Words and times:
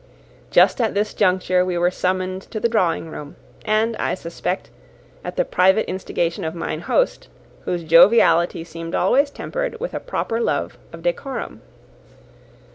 Just 0.49 0.81
at 0.81 0.95
this 0.95 1.13
juncture 1.13 1.63
we 1.63 1.77
were 1.77 1.91
summoned 1.91 2.41
to 2.49 2.59
the 2.59 2.67
drawing 2.67 3.11
room, 3.11 3.35
and, 3.63 3.95
I 3.97 4.15
suspect, 4.15 4.71
at 5.23 5.35
the 5.37 5.45
private 5.45 5.87
instigation 5.87 6.43
of 6.43 6.55
mine 6.55 6.79
host, 6.79 7.27
whose 7.65 7.83
joviality 7.83 8.63
seemed 8.63 8.95
always 8.95 9.29
tempered 9.29 9.79
with 9.79 9.93
a 9.93 9.99
proper 9.99 10.39
love 10.41 10.75
of 10.91 11.03
decorum. 11.03 11.61